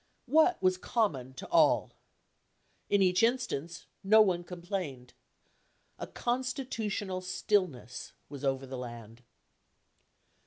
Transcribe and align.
What 0.25 0.59
was 0.63 0.77
common 0.79 1.35
to 1.35 1.47
all? 1.49 1.91
In 2.89 3.03
each 3.03 3.21
instance 3.21 3.85
no 4.03 4.19
one 4.19 4.43
complained. 4.43 5.13
A 5.99 6.07
constitutional 6.07 7.21
stillness 7.21 8.11
was 8.27 8.43
over 8.43 8.65
the 8.65 8.79
land. 8.79 9.21